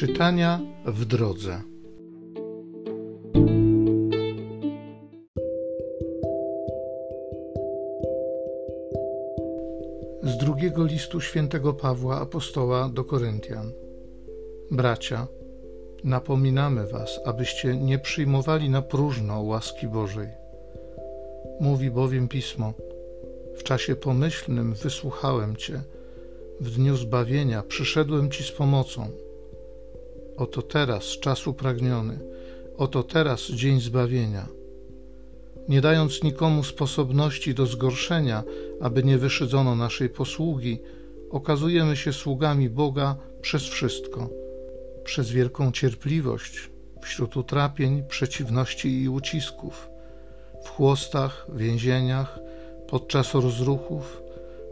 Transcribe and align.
Czytania 0.00 0.60
w 0.86 1.04
drodze. 1.04 1.62
Z 10.22 10.36
drugiego 10.36 10.84
listu 10.84 11.20
świętego 11.20 11.72
Pawła 11.72 12.20
apostoła 12.20 12.88
do 12.88 13.04
Koryntian. 13.04 13.72
Bracia, 14.70 15.26
napominamy 16.04 16.86
was, 16.86 17.20
abyście 17.24 17.76
nie 17.76 17.98
przyjmowali 17.98 18.70
na 18.70 18.82
próżno 18.82 19.40
łaski 19.42 19.88
Bożej. 19.88 20.28
Mówi 21.60 21.90
bowiem 21.90 22.28
pismo: 22.28 22.72
W 23.56 23.62
czasie 23.62 23.96
pomyślnym 23.96 24.74
wysłuchałem 24.74 25.56
cię, 25.56 25.82
w 26.60 26.70
dniu 26.70 26.96
zbawienia 26.96 27.62
przyszedłem 27.62 28.30
ci 28.30 28.44
z 28.44 28.52
pomocą. 28.52 29.29
Oto 30.40 30.62
teraz 30.62 31.04
czas 31.04 31.46
upragniony, 31.46 32.18
oto 32.76 33.02
teraz 33.02 33.42
dzień 33.42 33.80
zbawienia. 33.80 34.48
Nie 35.68 35.80
dając 35.80 36.22
nikomu 36.22 36.64
sposobności 36.64 37.54
do 37.54 37.66
zgorszenia, 37.66 38.42
aby 38.80 39.02
nie 39.02 39.18
wyszydzono 39.18 39.76
naszej 39.76 40.08
posługi, 40.08 40.78
okazujemy 41.30 41.96
się 41.96 42.12
sługami 42.12 42.70
Boga 42.70 43.16
przez 43.40 43.62
wszystko, 43.62 44.28
przez 45.04 45.30
wielką 45.30 45.72
cierpliwość 45.72 46.70
wśród 47.02 47.36
utrapień, 47.36 48.04
przeciwności 48.08 49.02
i 49.02 49.08
ucisków, 49.08 49.88
w 50.64 50.68
chłostach, 50.68 51.46
więzieniach, 51.54 52.38
podczas 52.88 53.34
rozruchów, 53.34 54.22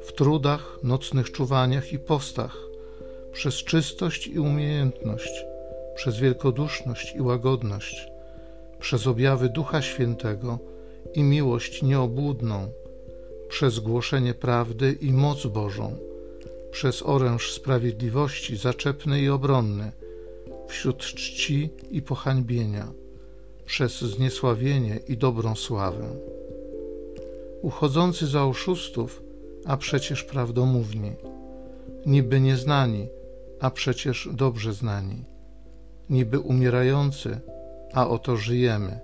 w 0.06 0.12
trudach, 0.12 0.78
nocnych 0.82 1.32
czuwaniach 1.32 1.92
i 1.92 1.98
postach, 1.98 2.56
przez 3.32 3.54
czystość 3.54 4.26
i 4.26 4.38
umiejętność, 4.38 5.47
przez 5.98 6.18
wielkoduszność 6.18 7.14
i 7.14 7.20
łagodność, 7.20 8.08
przez 8.80 9.06
objawy 9.06 9.48
Ducha 9.48 9.82
Świętego 9.82 10.58
i 11.14 11.22
miłość 11.22 11.82
nieobłudną, 11.82 12.68
przez 13.48 13.78
głoszenie 13.78 14.34
prawdy 14.34 14.98
i 15.00 15.12
moc 15.12 15.46
Bożą, 15.46 15.96
przez 16.70 17.02
oręż 17.02 17.52
sprawiedliwości 17.52 18.56
zaczepny 18.56 19.20
i 19.20 19.28
obronny, 19.28 19.92
wśród 20.68 20.98
czci 20.98 21.70
i 21.90 22.02
pohańbienia, 22.02 22.92
przez 23.66 23.98
zniesławienie 24.00 25.00
i 25.08 25.16
dobrą 25.16 25.54
sławę. 25.54 26.16
Uchodzący 27.62 28.26
za 28.26 28.44
oszustów, 28.44 29.22
a 29.64 29.76
przecież 29.76 30.24
prawdomówni, 30.24 31.12
niby 32.06 32.40
nieznani, 32.40 33.08
a 33.60 33.70
przecież 33.70 34.28
dobrze 34.32 34.72
znani, 34.72 35.24
niby 36.10 36.40
umierający, 36.40 37.40
a 37.92 38.08
oto 38.08 38.36
żyjemy, 38.36 39.00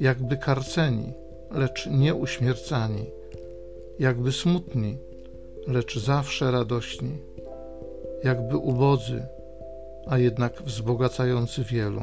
jakby 0.00 0.36
karceni, 0.36 1.12
lecz 1.50 1.86
nie 1.86 2.14
uśmiercani, 2.14 3.10
jakby 3.98 4.32
smutni, 4.32 4.98
lecz 5.66 5.98
zawsze 5.98 6.50
radośni, 6.50 7.18
jakby 8.24 8.56
ubodzy, 8.56 9.22
a 10.06 10.18
jednak 10.18 10.62
wzbogacający 10.62 11.64
wielu, 11.64 12.02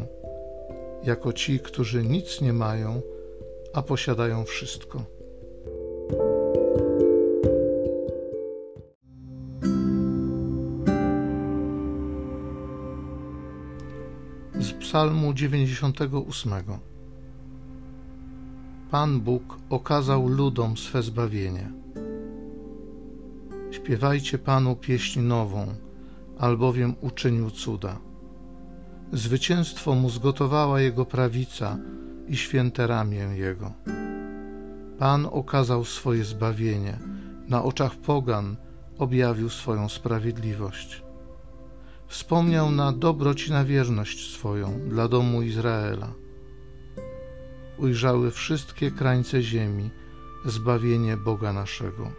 jako 1.03 1.33
ci, 1.33 1.59
którzy 1.59 2.03
nic 2.03 2.41
nie 2.41 2.53
mają, 2.53 3.01
a 3.73 3.81
posiadają 3.81 4.45
wszystko. 4.45 5.18
Z 14.59 14.73
Psalmu 14.73 15.33
98. 15.33 16.53
Pan 18.91 19.19
Bóg 19.19 19.57
okazał 19.69 20.27
ludom 20.27 20.77
swe 20.77 21.03
zbawienie. 21.03 21.71
Śpiewajcie 23.71 24.37
Panu 24.37 24.75
pieśń 24.75 25.19
nową, 25.19 25.67
albowiem 26.39 26.95
uczynił 27.01 27.51
cuda. 27.51 27.99
Zwycięstwo 29.13 29.95
mu 29.95 30.09
zgotowała 30.09 30.81
jego 30.81 31.05
prawica 31.05 31.77
i 32.27 32.37
święte 32.37 32.87
ramię 32.87 33.27
jego. 33.35 33.71
Pan 34.97 35.27
okazał 35.31 35.85
swoje 35.85 36.23
zbawienie, 36.23 36.99
na 37.47 37.63
oczach 37.63 37.95
pogan 37.95 38.55
objawił 38.97 39.49
swoją 39.49 39.89
sprawiedliwość 39.89 41.08
wspomniał 42.09 42.71
na 42.71 42.91
dobroć 42.91 43.47
i 43.47 43.51
na 43.51 43.65
wierność 43.65 44.33
swoją 44.33 44.79
dla 44.89 45.07
domu 45.07 45.41
Izraela. 45.41 46.13
Ujrzały 47.77 48.31
wszystkie 48.31 48.91
krańce 48.91 49.41
ziemi 49.41 49.89
zbawienie 50.45 51.17
Boga 51.17 51.53
naszego. 51.53 52.11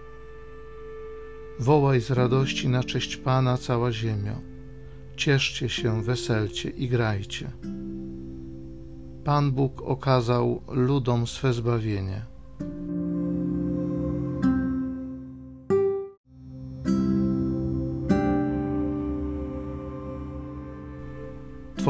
Wołaj 1.58 2.00
z 2.00 2.10
radości 2.10 2.68
na 2.68 2.84
cześć 2.84 3.16
Pana 3.16 3.56
cała 3.56 3.92
ziemia. 3.92 4.40
Cieszcie 5.16 5.68
się, 5.68 6.02
weselcie 6.02 6.70
i 6.70 6.88
grajcie. 6.88 7.50
Pan 9.24 9.52
Bóg 9.52 9.82
okazał 9.82 10.62
ludom 10.68 11.26
swe 11.26 11.52
zbawienie. 11.52 12.29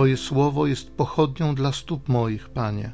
Twoje 0.01 0.17
słowo 0.17 0.67
jest 0.67 0.91
pochodnią 0.91 1.55
dla 1.55 1.73
stóp 1.73 2.09
moich, 2.09 2.49
Panie, 2.49 2.93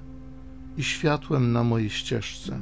i 0.76 0.84
światłem 0.84 1.52
na 1.52 1.64
mojej 1.64 1.90
ścieżce. 1.90 2.60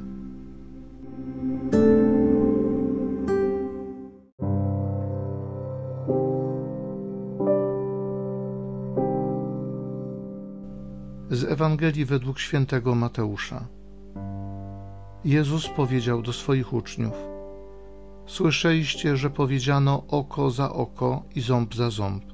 Z 11.30 11.44
Ewangelii 11.44 12.04
według 12.04 12.38
świętego 12.38 12.94
Mateusza. 12.94 13.68
Jezus 15.24 15.68
powiedział 15.68 16.22
do 16.22 16.32
swoich 16.32 16.72
uczniów: 16.72 17.14
Słyszeliście, 18.26 19.16
że 19.16 19.30
powiedziano 19.30 20.02
oko 20.08 20.50
za 20.50 20.72
oko 20.72 21.22
i 21.34 21.40
ząb 21.40 21.74
za 21.74 21.90
ząb. 21.90 22.33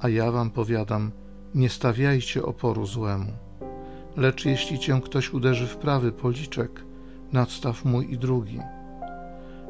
A 0.00 0.08
ja 0.08 0.30
wam 0.30 0.50
powiadam, 0.50 1.10
nie 1.54 1.68
stawiajcie 1.68 2.42
oporu 2.42 2.86
złemu. 2.86 3.32
Lecz 4.16 4.44
jeśli 4.44 4.78
cię 4.78 5.00
ktoś 5.04 5.32
uderzy 5.32 5.66
w 5.66 5.76
prawy 5.76 6.12
policzek, 6.12 6.84
nadstaw 7.32 7.84
mój 7.84 8.12
i 8.12 8.18
drugi. 8.18 8.60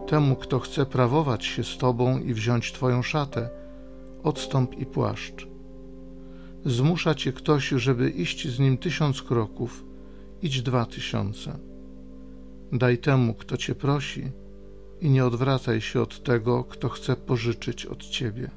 Temu, 0.06 0.36
kto 0.36 0.58
chce 0.58 0.86
prawować 0.86 1.44
się 1.44 1.64
z 1.64 1.78
tobą 1.78 2.18
i 2.18 2.34
wziąć 2.34 2.72
twoją 2.72 3.02
szatę, 3.02 3.50
odstąp 4.22 4.78
i 4.78 4.86
płaszcz. 4.86 5.48
Zmusza 6.64 7.14
cię 7.14 7.32
ktoś, 7.32 7.68
żeby 7.68 8.10
iść 8.10 8.48
z 8.48 8.58
nim 8.58 8.78
tysiąc 8.78 9.22
kroków, 9.22 9.84
idź 10.42 10.62
dwa 10.62 10.86
tysiące. 10.86 11.58
Daj 12.72 12.98
temu, 12.98 13.34
kto 13.34 13.56
cię 13.56 13.74
prosi, 13.74 14.32
i 15.00 15.10
nie 15.10 15.24
odwracaj 15.26 15.80
się 15.80 16.00
od 16.00 16.22
tego, 16.22 16.64
kto 16.64 16.88
chce 16.88 17.16
pożyczyć 17.16 17.86
od 17.86 18.04
ciebie. 18.04 18.50